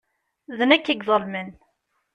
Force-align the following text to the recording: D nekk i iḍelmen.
D 0.57 0.59
nekk 0.69 0.87
i 0.89 0.95
iḍelmen. 1.01 1.49